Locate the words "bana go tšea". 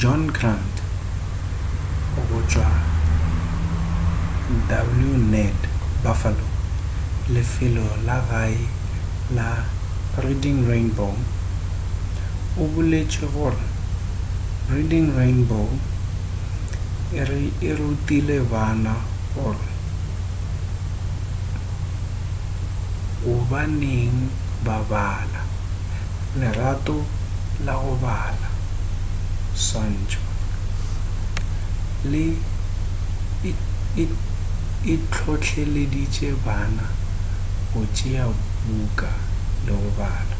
36.46-38.26